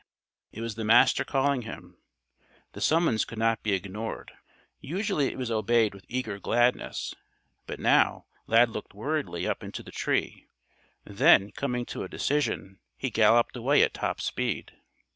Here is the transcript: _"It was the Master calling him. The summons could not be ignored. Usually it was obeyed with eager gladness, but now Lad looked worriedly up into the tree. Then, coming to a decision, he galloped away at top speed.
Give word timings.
_"It 0.51 0.61
was 0.61 0.73
the 0.73 0.83
Master 0.83 1.23
calling 1.23 1.61
him. 1.61 1.95
The 2.71 2.81
summons 2.81 3.23
could 3.23 3.37
not 3.37 3.61
be 3.61 3.73
ignored. 3.73 4.31
Usually 4.79 5.27
it 5.27 5.37
was 5.37 5.51
obeyed 5.51 5.93
with 5.93 6.05
eager 6.09 6.39
gladness, 6.39 7.13
but 7.67 7.79
now 7.79 8.25
Lad 8.47 8.71
looked 8.71 8.95
worriedly 8.95 9.45
up 9.47 9.63
into 9.63 9.83
the 9.83 9.91
tree. 9.91 10.47
Then, 11.05 11.51
coming 11.51 11.85
to 11.85 12.01
a 12.03 12.07
decision, 12.09 12.79
he 12.97 13.11
galloped 13.11 13.55
away 13.55 13.83
at 13.83 13.93
top 13.93 14.19
speed. 14.21 14.71